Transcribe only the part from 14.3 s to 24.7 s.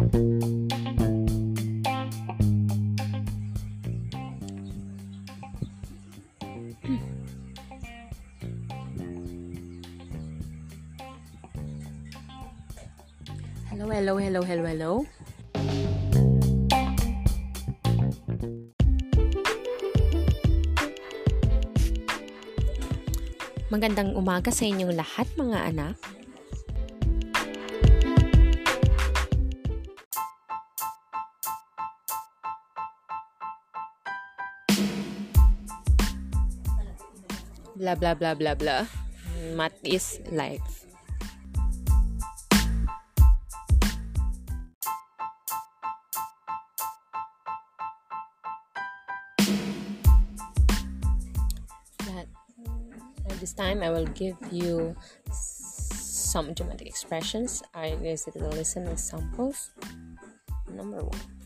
hello, hello. Magandang umaga sa